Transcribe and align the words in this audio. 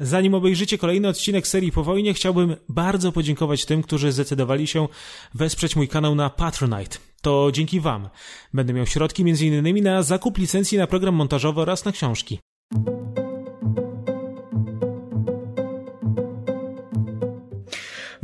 Zanim 0.00 0.34
obejrzycie 0.34 0.78
kolejny 0.78 1.08
odcinek 1.08 1.46
serii 1.46 1.72
po 1.72 1.84
wojnie, 1.84 2.14
chciałbym 2.14 2.56
bardzo 2.68 3.12
podziękować 3.12 3.64
tym, 3.64 3.82
którzy 3.82 4.12
zdecydowali 4.12 4.66
się 4.66 4.88
wesprzeć 5.34 5.76
mój 5.76 5.88
kanał 5.88 6.14
na 6.14 6.30
Patronite. 6.30 6.98
To 7.22 7.50
dzięki 7.52 7.80
Wam 7.80 8.08
będę 8.54 8.72
miał 8.72 8.86
środki 8.86 9.22
m.in. 9.22 9.84
na 9.84 10.02
zakup 10.02 10.38
licencji 10.38 10.78
na 10.78 10.86
program 10.86 11.14
montażowy 11.14 11.60
oraz 11.60 11.84
na 11.84 11.92
książki. 11.92 12.38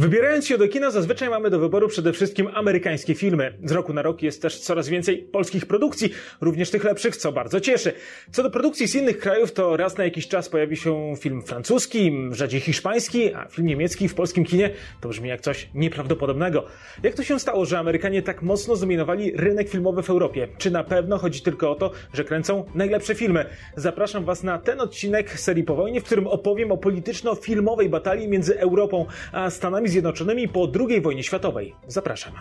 Wybierając 0.03 0.47
się 0.47 0.59
do 0.59 0.69
kina, 0.69 0.91
zazwyczaj 0.91 1.31
mamy 1.31 1.51
do 1.51 1.59
wyboru 1.59 1.89
przede 1.89 2.13
wszystkim 2.13 2.49
amerykańskie 2.55 3.15
filmy. 3.15 3.53
Z 3.65 3.73
roku 3.73 3.93
na 3.93 4.03
rok 4.03 4.23
jest 4.23 4.43
też 4.43 4.61
coraz 4.61 4.89
więcej 4.89 5.19
polskich 5.19 5.67
produkcji, 5.67 6.11
również 6.41 6.71
tych 6.71 6.85
lepszych, 6.85 7.17
co 7.17 7.33
bardzo 7.33 7.61
cieszy. 7.61 7.93
Co 8.33 8.43
do 8.43 8.51
produkcji 8.51 8.89
z 8.89 8.95
innych 8.95 9.19
krajów, 9.19 9.53
to 9.53 9.77
raz 9.77 9.99
na 9.99 10.05
jakiś 10.05 10.29
czas 10.29 10.49
pojawi 10.49 10.77
się 10.77 11.15
film 11.21 11.43
francuski, 11.43 12.13
rzadziej 12.31 12.61
hiszpański, 12.61 13.35
a 13.35 13.45
film 13.45 13.69
niemiecki 13.69 14.09
w 14.09 14.15
polskim 14.15 14.45
kinie 14.45 14.71
to 15.01 15.09
brzmi 15.09 15.29
jak 15.29 15.41
coś 15.41 15.69
nieprawdopodobnego. 15.75 16.65
Jak 17.03 17.15
to 17.15 17.23
się 17.23 17.41
stało, 17.41 17.65
że 17.65 17.79
Amerykanie 17.79 18.23
tak 18.23 18.43
mocno 18.43 18.77
zdominowali 18.77 19.33
rynek 19.37 19.69
filmowy 19.69 20.03
w 20.03 20.11
Europie? 20.11 20.49
Czy 20.59 20.71
na 20.71 20.85
pewno 20.85 21.19
chodzi 21.19 21.43
tylko 21.43 21.71
o 21.71 21.75
to, 21.75 21.91
że 22.13 22.25
kręcą 22.25 22.65
najlepsze 22.75 23.15
filmy? 23.15 23.45
Zapraszam 23.77 24.25
Was 24.25 24.43
na 24.43 24.59
ten 24.59 24.81
odcinek 24.81 25.41
serii 25.41 25.65
po 25.65 25.75
wojnie, 25.75 26.01
w 26.01 26.05
którym 26.05 26.27
opowiem 26.27 26.73
o 26.73 26.77
polityczno-filmowej 26.77 27.89
batalii 27.89 28.29
między 28.29 28.61
Europą 28.61 29.07
a 29.33 29.51
Stanami 29.51 29.92
Zjednoczonymi 29.93 30.49
po 30.49 30.69
II 30.89 31.01
wojnie 31.01 31.23
światowej. 31.23 31.75
Zapraszam. 31.89 32.33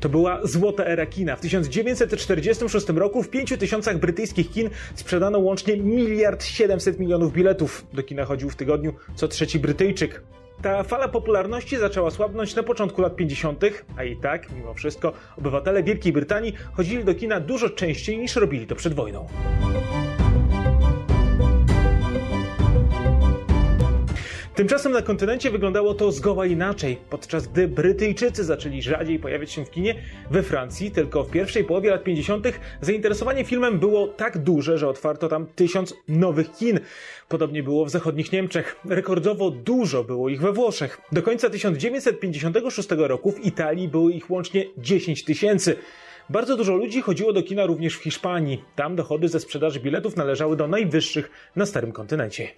To 0.00 0.08
była 0.08 0.40
złota 0.42 0.84
era 0.84 1.06
kina. 1.06 1.36
W 1.36 1.40
1946 1.40 2.88
roku 2.88 3.22
w 3.22 3.28
5 3.28 3.54
tysiącach 3.58 3.98
brytyjskich 3.98 4.50
kin 4.50 4.70
sprzedano 4.94 5.38
łącznie 5.38 5.76
miliard 5.76 6.44
700 6.44 6.98
milionów 6.98 7.32
biletów. 7.32 7.86
Do 7.92 8.02
kina 8.02 8.24
chodził 8.24 8.50
w 8.50 8.56
tygodniu 8.56 8.94
co 9.14 9.28
trzeci 9.28 9.58
Brytyjczyk. 9.58 10.22
Ta 10.62 10.82
fala 10.82 11.08
popularności 11.08 11.76
zaczęła 11.76 12.10
słabnąć 12.10 12.54
na 12.54 12.62
początku 12.62 13.02
lat 13.02 13.16
50., 13.16 13.64
a 13.96 14.04
i 14.04 14.16
tak, 14.16 14.52
mimo 14.52 14.74
wszystko, 14.74 15.12
obywatele 15.38 15.82
Wielkiej 15.82 16.12
Brytanii 16.12 16.54
chodzili 16.72 17.04
do 17.04 17.14
kina 17.14 17.40
dużo 17.40 17.70
częściej 17.70 18.18
niż 18.18 18.36
robili 18.36 18.66
to 18.66 18.74
przed 18.74 18.94
wojną. 18.94 19.26
Tymczasem 24.54 24.92
na 24.92 25.02
kontynencie 25.02 25.50
wyglądało 25.50 25.94
to 25.94 26.12
zgoła 26.12 26.46
inaczej. 26.46 26.96
Podczas 27.10 27.46
gdy 27.46 27.68
Brytyjczycy 27.68 28.44
zaczęli 28.44 28.82
rzadziej 28.82 29.18
pojawiać 29.18 29.52
się 29.52 29.64
w 29.64 29.70
kinie, 29.70 29.94
we 30.30 30.42
Francji 30.42 30.90
tylko 30.90 31.24
w 31.24 31.30
pierwszej 31.30 31.64
połowie 31.64 31.90
lat 31.90 32.04
50. 32.04 32.46
zainteresowanie 32.80 33.44
filmem 33.44 33.78
było 33.78 34.08
tak 34.08 34.38
duże, 34.38 34.78
że 34.78 34.88
otwarto 34.88 35.28
tam 35.28 35.46
tysiąc 35.46 35.94
nowych 36.08 36.52
kin. 36.52 36.80
Podobnie 37.28 37.62
było 37.62 37.84
w 37.84 37.90
zachodnich 37.90 38.32
Niemczech. 38.32 38.76
Rekordowo 38.88 39.50
dużo 39.50 40.04
było 40.04 40.28
ich 40.28 40.40
we 40.40 40.52
Włoszech. 40.52 41.00
Do 41.12 41.22
końca 41.22 41.50
1956 41.50 42.88
roku 42.90 43.32
w 43.32 43.44
Italii 43.44 43.88
było 43.88 44.10
ich 44.10 44.30
łącznie 44.30 44.64
10 44.78 45.24
tysięcy. 45.24 45.76
Bardzo 46.30 46.56
dużo 46.56 46.76
ludzi 46.76 47.02
chodziło 47.02 47.32
do 47.32 47.42
kina 47.42 47.66
również 47.66 47.96
w 47.96 48.02
Hiszpanii. 48.02 48.64
Tam 48.76 48.96
dochody 48.96 49.28
ze 49.28 49.40
sprzedaży 49.40 49.80
biletów 49.80 50.16
należały 50.16 50.56
do 50.56 50.68
najwyższych 50.68 51.30
na 51.56 51.66
starym 51.66 51.92
kontynencie. 51.92 52.48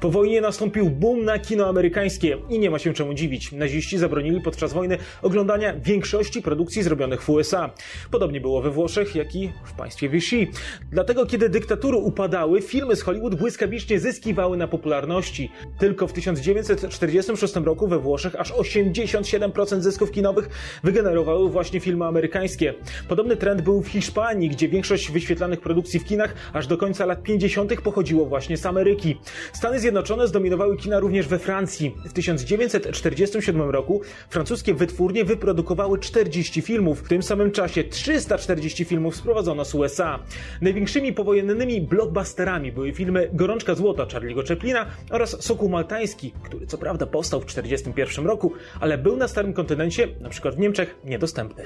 Po 0.00 0.10
wojnie 0.10 0.40
nastąpił 0.40 0.90
boom 0.90 1.24
na 1.24 1.38
kino 1.38 1.68
amerykańskie 1.68 2.38
i 2.48 2.58
nie 2.58 2.70
ma 2.70 2.78
się 2.78 2.92
czemu 2.92 3.14
dziwić. 3.14 3.52
Naziści 3.52 3.98
zabronili 3.98 4.40
podczas 4.40 4.72
wojny 4.72 4.98
oglądania 5.22 5.74
większości 5.74 6.42
produkcji 6.42 6.82
zrobionych 6.82 7.22
w 7.22 7.30
USA. 7.30 7.70
Podobnie 8.10 8.40
było 8.40 8.62
we 8.62 8.70
Włoszech, 8.70 9.14
jak 9.14 9.34
i 9.36 9.52
w 9.64 9.72
państwie 9.72 10.08
Vichy. 10.08 10.46
Dlatego, 10.92 11.26
kiedy 11.26 11.48
dyktatury 11.48 11.96
upadały, 11.96 12.62
filmy 12.62 12.96
z 12.96 13.02
Hollywood 13.02 13.34
błyskawicznie 13.34 14.00
zyskiwały 14.00 14.56
na 14.56 14.68
popularności. 14.68 15.50
Tylko 15.78 16.06
w 16.06 16.12
1946 16.12 17.54
roku 17.54 17.88
we 17.88 17.98
Włoszech 17.98 18.40
aż 18.40 18.52
87% 18.52 19.80
zysków 19.80 20.10
kinowych 20.10 20.48
wygenerowały 20.84 21.50
właśnie 21.50 21.80
filmy 21.80 22.04
amerykańskie. 22.04 22.74
Podobny 23.08 23.36
trend 23.36 23.62
był 23.62 23.82
w 23.82 23.88
Hiszpanii, 23.88 24.48
gdzie 24.48 24.68
większość 24.68 25.10
wyświetlanych 25.10 25.60
produkcji 25.60 26.00
w 26.00 26.04
kinach 26.04 26.34
aż 26.52 26.66
do 26.66 26.76
końca 26.76 27.06
lat 27.06 27.22
50. 27.22 27.80
pochodziło 27.80 28.26
właśnie 28.26 28.56
z 28.56 28.66
Ameryki. 28.66 29.16
Stany 29.52 29.80
Zjednoczone 29.80 29.89
zdominowały 30.26 30.76
kina 30.76 30.98
również 30.98 31.28
we 31.28 31.38
Francji. 31.38 31.94
W 32.04 32.12
1947 32.12 33.70
roku 33.70 34.00
francuskie 34.30 34.74
wytwórnie 34.74 35.24
wyprodukowały 35.24 35.98
40 35.98 36.62
filmów. 36.62 37.00
W 37.00 37.08
tym 37.08 37.22
samym 37.22 37.50
czasie 37.50 37.84
340 37.84 38.84
filmów 38.84 39.16
sprowadzono 39.16 39.64
z 39.64 39.74
USA. 39.74 40.18
Największymi 40.60 41.12
powojennymi 41.12 41.80
blockbusterami 41.80 42.72
były 42.72 42.92
filmy 42.92 43.30
Gorączka 43.32 43.74
Złota 43.74 44.04
Charlie'ego 44.04 44.48
Chaplina 44.48 44.86
oraz 45.10 45.44
Sokół 45.44 45.68
Maltański, 45.68 46.32
który 46.42 46.66
co 46.66 46.78
prawda 46.78 47.06
powstał 47.06 47.40
w 47.40 47.44
1941 47.44 48.26
roku, 48.26 48.52
ale 48.80 48.98
był 48.98 49.16
na 49.16 49.28
starym 49.28 49.52
kontynencie, 49.52 50.08
przykład 50.30 50.54
w 50.54 50.58
Niemczech, 50.58 50.96
niedostępny. 51.04 51.64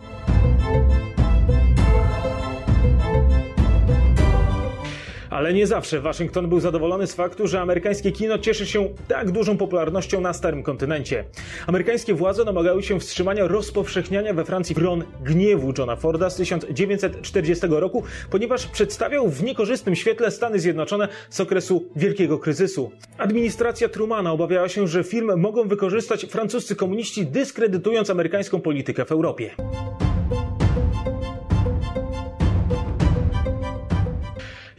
Ale 5.34 5.54
nie 5.54 5.66
zawsze 5.66 6.00
Waszyngton 6.00 6.48
był 6.48 6.60
zadowolony 6.60 7.06
z 7.06 7.14
faktu, 7.14 7.46
że 7.46 7.60
amerykańskie 7.60 8.12
kino 8.12 8.38
cieszy 8.38 8.66
się 8.66 8.88
tak 9.08 9.30
dużą 9.30 9.56
popularnością 9.56 10.20
na 10.20 10.32
starym 10.32 10.62
kontynencie. 10.62 11.24
Amerykańskie 11.66 12.14
władze 12.14 12.44
domagały 12.44 12.82
się 12.82 13.00
wstrzymania 13.00 13.46
rozpowszechniania 13.46 14.34
we 14.34 14.44
Francji 14.44 14.76
ron 14.78 15.04
gniewu 15.24 15.72
Johna 15.78 15.96
Forda 15.96 16.30
z 16.30 16.36
1940 16.36 17.66
roku, 17.70 18.02
ponieważ 18.30 18.66
przedstawiał 18.66 19.28
w 19.28 19.42
niekorzystnym 19.42 19.96
świetle 19.96 20.30
Stany 20.30 20.58
Zjednoczone 20.58 21.08
z 21.30 21.40
okresu 21.40 21.84
wielkiego 21.96 22.38
kryzysu. 22.38 22.90
Administracja 23.18 23.88
Trumana 23.88 24.32
obawiała 24.32 24.68
się, 24.68 24.88
że 24.88 25.04
film 25.04 25.40
mogą 25.40 25.68
wykorzystać 25.68 26.24
francuscy 26.24 26.76
komuniści, 26.76 27.26
dyskredytując 27.26 28.10
amerykańską 28.10 28.60
politykę 28.60 29.04
w 29.04 29.12
Europie. 29.12 29.50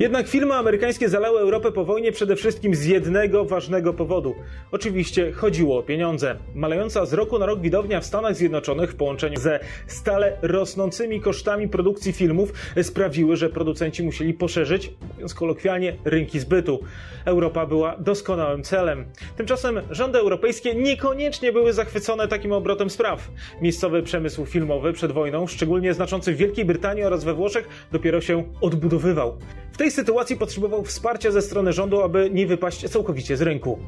Jednak 0.06 0.28
filmy 0.28 0.54
amerykańskie 0.54 1.10
zalały 1.10 1.40
Europę 1.40 1.72
po 1.72 1.86
wojnie 1.86 2.12
przede 2.12 2.36
wszystkim 2.36 2.76
z 2.76 2.86
jednego 2.86 3.46
ważnego 3.46 3.94
powodu. 3.94 4.36
Oczywiście 4.72 5.32
chodziło 5.32 5.80
o 5.80 5.84
pieniądze. 5.84 6.36
Malejąca 6.56 7.06
z 7.06 7.14
roku 7.14 7.40
na 7.40 7.46
rok 7.46 7.62
widownia 7.62 8.02
w 8.02 8.06
Stanach 8.06 8.36
Zjednoczonych 8.36 8.92
w 8.92 8.96
połączeniu 8.96 9.40
ze 9.40 9.60
stale 9.88 10.38
rosnącymi 10.42 11.22
kosztami 11.22 11.68
produkcji 11.68 12.14
filmów 12.14 12.54
sprawiły, 12.82 13.36
że 13.36 13.50
producenci 13.50 14.04
musieli 14.04 14.34
poszerzyć, 14.34 14.92
mówiąc 15.14 15.34
kolokwialnie, 15.34 15.96
rynki 16.06 16.40
zbytu. 16.40 16.80
Europa 17.26 17.66
była 17.66 17.96
doskonałym 17.98 18.64
celem. 18.64 19.06
Tymczasem 19.38 19.82
rządy 19.92 20.20
europejskie 20.20 20.76
niekoniecznie 20.76 21.52
były 21.52 21.74
zachwycone 21.74 22.28
takim 22.28 22.52
obrotem 22.52 22.90
spraw. 22.90 23.32
Miejscowy 23.62 24.04
przemysł 24.04 24.46
filmowy 24.46 24.94
przed 24.94 25.12
wojną, 25.12 25.48
szczególnie 25.48 25.94
znaczący 25.94 26.34
w 26.34 26.38
Wielkiej 26.38 26.66
Brytanii 26.66 27.04
oraz 27.04 27.24
we 27.24 27.34
Włoszech, 27.34 27.68
dopiero 27.92 28.22
się 28.22 28.44
odbudowywał. 28.62 29.38
W 29.76 29.78
tej 29.78 29.92
sytuacji 29.96 30.38
potrzebował 30.38 30.84
wsparcia 30.84 31.32
ze 31.32 31.42
strony 31.42 31.74
rządu, 31.74 32.02
aby 32.02 32.30
nie 32.34 32.48
wypaść 32.48 32.90
całkowicie 32.90 33.38
z 33.38 33.42
rynku. 33.42 33.80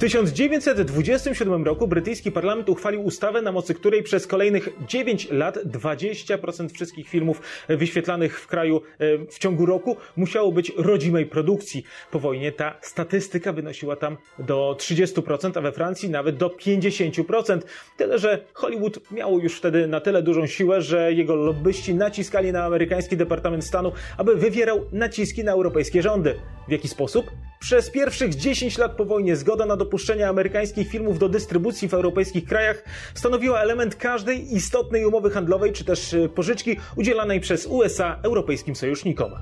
1927 0.00 1.64
roku 1.64 1.88
brytyjski 1.88 2.32
parlament 2.32 2.68
uchwalił 2.68 3.04
ustawę, 3.04 3.42
na 3.42 3.52
mocy 3.52 3.74
której 3.74 4.02
przez 4.02 4.26
kolejnych 4.26 4.68
9 4.88 5.28
lat 5.30 5.58
20% 5.64 6.68
wszystkich 6.74 7.08
filmów 7.08 7.42
wyświetlanych 7.68 8.40
w 8.40 8.46
kraju 8.46 8.82
e, 8.98 9.26
w 9.26 9.38
ciągu 9.38 9.66
roku 9.66 9.96
musiało 10.16 10.52
być 10.52 10.72
rodzimej 10.76 11.26
produkcji. 11.26 11.84
Po 12.10 12.18
wojnie 12.18 12.52
ta 12.52 12.78
statystyka 12.80 13.52
wynosiła 13.52 13.96
tam 13.96 14.16
do 14.38 14.76
30%, 14.78 15.58
a 15.58 15.60
we 15.60 15.72
Francji 15.72 16.10
nawet 16.10 16.36
do 16.36 16.48
50%. 16.48 17.60
Tyle, 17.96 18.18
że 18.18 18.44
Hollywood 18.54 19.10
miało 19.10 19.38
już 19.38 19.56
wtedy 19.56 19.86
na 19.86 20.00
tyle 20.00 20.22
dużą 20.22 20.46
siłę, 20.46 20.82
że 20.82 21.12
jego 21.12 21.34
lobbyści 21.34 21.94
naciskali 21.94 22.52
na 22.52 22.64
amerykański 22.64 23.16
Departament 23.16 23.64
Stanu, 23.64 23.92
aby 24.18 24.36
wywierał 24.36 24.86
naciski 24.92 25.44
na 25.44 25.52
europejskie 25.52 26.02
rządy. 26.02 26.34
W 26.70 26.72
jaki 26.72 26.88
sposób? 26.88 27.30
Przez 27.60 27.90
pierwszych 27.90 28.34
10 28.34 28.78
lat 28.78 28.92
po 28.92 29.04
wojnie 29.04 29.36
zgoda 29.36 29.66
na 29.66 29.76
dopuszczenie 29.76 30.28
amerykańskich 30.28 30.88
filmów 30.88 31.18
do 31.18 31.28
dystrybucji 31.28 31.88
w 31.88 31.94
europejskich 31.94 32.44
krajach 32.44 32.84
stanowiła 33.14 33.60
element 33.60 33.96
każdej 33.96 34.54
istotnej 34.54 35.06
umowy 35.06 35.30
handlowej 35.30 35.72
czy 35.72 35.84
też 35.84 36.14
e, 36.14 36.28
pożyczki 36.28 36.76
udzielanej 36.96 37.40
przez 37.40 37.66
USA 37.66 38.18
europejskim 38.22 38.76
sojusznikom. 38.76 39.32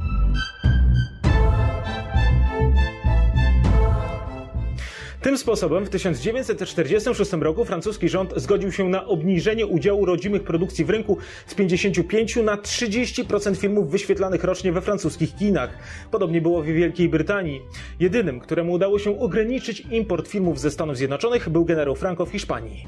Tym 5.22 5.38
sposobem 5.38 5.84
w 5.84 5.90
1946 5.90 7.32
roku 7.32 7.64
francuski 7.64 8.08
rząd 8.08 8.32
zgodził 8.36 8.72
się 8.72 8.88
na 8.88 9.06
obniżenie 9.06 9.66
udziału 9.66 10.06
rodzimych 10.06 10.42
produkcji 10.42 10.84
w 10.84 10.90
rynku 10.90 11.18
z 11.46 11.54
55 11.54 12.36
na 12.36 12.56
30% 12.56 13.56
filmów 13.56 13.90
wyświetlanych 13.90 14.44
rocznie 14.44 14.72
we 14.72 14.80
francuskich 14.80 15.36
kinach. 15.36 15.70
Podobnie 16.10 16.40
było 16.40 16.62
w 16.62 16.66
Wielkiej 16.66 17.08
Brytanii. 17.08 17.60
Jedynym, 18.00 18.40
któremu 18.40 18.72
udało 18.72 18.98
się 18.98 19.20
ograniczyć 19.20 19.80
import 19.90 20.28
filmów 20.28 20.60
ze 20.60 20.70
Stanów 20.70 20.96
Zjednoczonych 20.96 21.48
był 21.48 21.64
generał 21.64 21.96
Franco 21.96 22.26
w 22.26 22.30
Hiszpanii. 22.30 22.86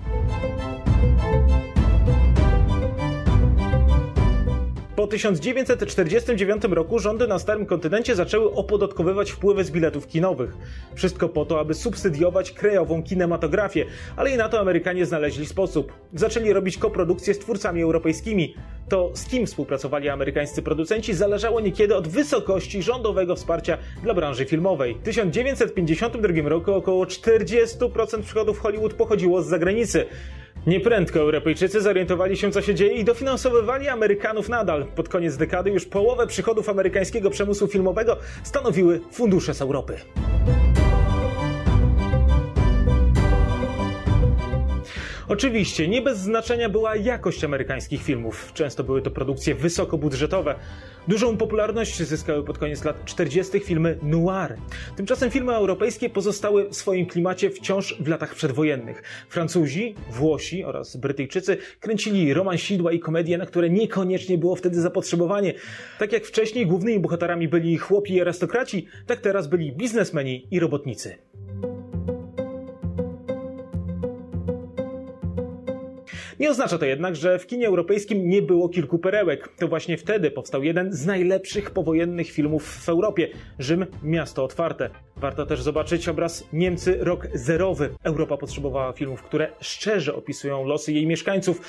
Po 5.00 5.06
1949 5.06 6.64
roku 6.64 6.98
rządy 6.98 7.26
na 7.26 7.38
Starym 7.38 7.66
Kontynencie 7.66 8.14
zaczęły 8.14 8.52
opodatkowywać 8.52 9.30
wpływy 9.30 9.64
z 9.64 9.70
biletów 9.70 10.06
kinowych. 10.06 10.56
Wszystko 10.94 11.28
po 11.28 11.44
to, 11.44 11.60
aby 11.60 11.74
subsydiować 11.74 12.52
krajową 12.52 13.02
kinematografię, 13.02 13.86
ale 14.16 14.30
i 14.30 14.36
na 14.36 14.48
to 14.48 14.60
Amerykanie 14.60 15.06
znaleźli 15.06 15.46
sposób. 15.46 15.92
Zaczęli 16.14 16.52
robić 16.52 16.78
koprodukcje 16.78 17.34
z 17.34 17.38
twórcami 17.38 17.82
europejskimi. 17.82 18.54
To 18.88 19.10
z 19.14 19.24
kim 19.24 19.46
współpracowali 19.46 20.08
amerykańscy 20.08 20.62
producenci 20.62 21.14
zależało 21.14 21.60
niekiedy 21.60 21.96
od 21.96 22.08
wysokości 22.08 22.82
rządowego 22.82 23.36
wsparcia 23.36 23.78
dla 24.02 24.14
branży 24.14 24.44
filmowej. 24.44 24.94
W 24.94 25.02
1952 25.02 26.48
roku 26.48 26.72
około 26.72 27.04
40% 27.04 28.22
przychodów 28.22 28.58
Hollywood 28.58 28.94
pochodziło 28.94 29.42
z 29.42 29.46
zagranicy. 29.46 30.06
Nieprędko 30.66 31.20
Europejczycy 31.20 31.80
zorientowali 31.80 32.36
się, 32.36 32.52
co 32.52 32.62
się 32.62 32.74
dzieje 32.74 32.92
i 32.92 33.04
dofinansowywali 33.04 33.88
Amerykanów 33.88 34.48
nadal. 34.48 34.84
Pod 34.84 35.08
koniec 35.08 35.36
dekady 35.36 35.70
już 35.70 35.86
połowę 35.86 36.26
przychodów 36.26 36.68
amerykańskiego 36.68 37.30
przemysłu 37.30 37.68
filmowego 37.68 38.16
stanowiły 38.42 39.00
fundusze 39.12 39.54
z 39.54 39.62
Europy. 39.62 39.96
Oczywiście, 45.30 45.88
nie 45.88 46.02
bez 46.02 46.18
znaczenia 46.18 46.68
była 46.68 46.96
jakość 46.96 47.44
amerykańskich 47.44 48.02
filmów. 48.02 48.50
Często 48.54 48.84
były 48.84 49.02
to 49.02 49.10
produkcje 49.10 49.54
wysokobudżetowe. 49.54 50.54
Dużą 51.08 51.36
popularność 51.36 52.02
zyskały 52.02 52.44
pod 52.44 52.58
koniec 52.58 52.84
lat 52.84 53.04
40. 53.04 53.60
filmy 53.60 53.98
noir. 54.02 54.56
Tymczasem 54.96 55.30
filmy 55.30 55.54
europejskie 55.54 56.10
pozostały 56.10 56.68
w 56.68 56.76
swoim 56.76 57.06
klimacie 57.06 57.50
wciąż 57.50 57.96
w 58.00 58.08
latach 58.08 58.34
przedwojennych. 58.34 59.02
Francuzi, 59.28 59.94
Włosi 60.10 60.64
oraz 60.64 60.96
Brytyjczycy 60.96 61.56
kręcili 61.80 62.34
romansidła 62.34 62.92
i 62.92 63.00
komedie, 63.00 63.38
na 63.38 63.46
które 63.46 63.70
niekoniecznie 63.70 64.38
było 64.38 64.56
wtedy 64.56 64.80
zapotrzebowanie. 64.80 65.54
Tak 65.98 66.12
jak 66.12 66.24
wcześniej 66.24 66.66
głównymi 66.66 67.00
bohaterami 67.00 67.48
byli 67.48 67.78
chłopi 67.78 68.14
i 68.14 68.20
arystokraci, 68.20 68.86
tak 69.06 69.20
teraz 69.20 69.46
byli 69.46 69.72
biznesmeni 69.72 70.46
i 70.50 70.60
robotnicy. 70.60 71.29
Nie 76.40 76.50
oznacza 76.50 76.78
to 76.78 76.84
jednak, 76.84 77.16
że 77.16 77.38
w 77.38 77.46
kinie 77.46 77.66
europejskim 77.66 78.28
nie 78.28 78.42
było 78.42 78.68
kilku 78.68 78.98
perełek. 78.98 79.48
To 79.58 79.68
właśnie 79.68 79.98
wtedy 79.98 80.30
powstał 80.30 80.62
jeden 80.62 80.92
z 80.92 81.06
najlepszych 81.06 81.70
powojennych 81.70 82.30
filmów 82.30 82.64
w 82.64 82.88
Europie 82.88 83.28
Rzym 83.58 83.86
Miasto 84.02 84.44
Otwarte. 84.44 84.90
Warto 85.16 85.46
też 85.46 85.62
zobaczyć 85.62 86.08
obraz 86.08 86.48
Niemcy 86.52 86.96
rok 87.00 87.28
zerowy. 87.34 87.90
Europa 88.02 88.36
potrzebowała 88.36 88.92
filmów, 88.92 89.22
które 89.22 89.52
szczerze 89.60 90.14
opisują 90.14 90.64
losy 90.64 90.92
jej 90.92 91.06
mieszkańców. 91.06 91.60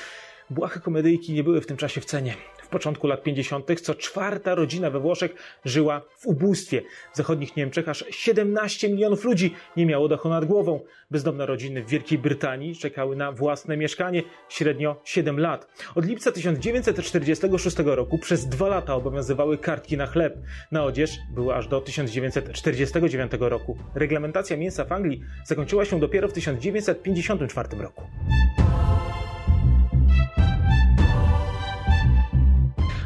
Błahe 0.52 0.80
komedyjki 0.80 1.34
nie 1.34 1.44
były 1.44 1.62
w 1.62 1.66
tym 1.66 1.78
czasie 1.78 2.02
w 2.02 2.06
cenie 2.06 2.36
początku 2.72 3.08
lat 3.08 3.24
50. 3.24 3.82
co 3.82 3.96
czwarta 3.96 4.56
rodzina 4.56 4.90
we 4.90 5.00
Włoszech 5.00 5.60
żyła 5.66 6.02
w 6.18 6.28
ubóstwie. 6.28 6.82
W 7.14 7.18
zachodnich 7.18 7.56
Niemczech 7.56 7.90
aż 7.90 8.06
17 8.10 8.90
milionów 8.90 9.24
ludzi 9.24 9.54
nie 9.78 9.86
miało 9.86 10.08
dachu 10.08 10.30
nad 10.30 10.46
głową. 10.46 10.80
Bezdomne 11.12 11.46
rodziny 11.46 11.84
w 11.84 11.88
Wielkiej 11.88 12.18
Brytanii 12.18 12.76
czekały 12.76 13.16
na 13.16 13.32
własne 13.32 13.78
mieszkanie 13.78 14.24
średnio 14.50 15.02
7 15.04 15.40
lat. 15.40 15.68
Od 15.96 16.06
lipca 16.06 16.32
1946 16.32 17.78
roku 17.86 18.18
przez 18.18 18.48
dwa 18.48 18.68
lata 18.68 18.96
obowiązywały 18.96 19.58
kartki 19.58 19.98
na 19.98 20.08
chleb. 20.08 20.38
Na 20.72 20.84
odzież 20.84 21.18
były 21.36 21.56
aż 21.56 21.68
do 21.68 21.82
1949 21.82 23.32
roku. 23.40 23.78
Reglamentacja 23.96 24.58
mięsa 24.58 24.86
w 24.86 24.92
Anglii 24.92 25.22
zakończyła 25.46 25.86
się 25.86 26.00
dopiero 26.00 26.28
w 26.28 26.34
1954 26.34 27.70
roku. 27.78 28.04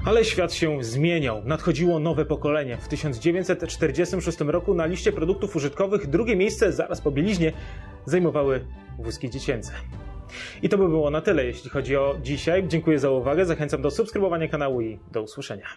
Ale 0.05 0.25
świat 0.25 0.53
się 0.53 0.83
zmieniał. 0.83 1.41
Nadchodziło 1.45 1.99
nowe 1.99 2.25
pokolenie. 2.25 2.77
W 2.77 2.87
1946 2.87 4.39
roku 4.39 4.73
na 4.73 4.85
liście 4.85 5.11
produktów 5.11 5.55
użytkowych 5.55 6.07
drugie 6.07 6.35
miejsce 6.35 6.71
zaraz 6.71 7.01
po 7.01 7.11
bieliźnie 7.11 7.53
zajmowały 8.05 8.65
wózki 8.99 9.29
dziecięce. 9.29 9.71
I 10.61 10.69
to 10.69 10.77
by 10.77 10.89
było 10.89 11.09
na 11.09 11.21
tyle, 11.21 11.45
jeśli 11.45 11.69
chodzi 11.69 11.95
o 11.95 12.15
dzisiaj. 12.23 12.67
Dziękuję 12.67 12.99
za 12.99 13.09
uwagę, 13.09 13.45
zachęcam 13.45 13.81
do 13.81 13.91
subskrybowania 13.91 14.47
kanału 14.47 14.81
i 14.81 14.99
do 15.11 15.21
usłyszenia. 15.21 15.67